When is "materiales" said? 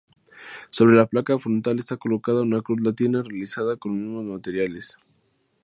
4.35-4.97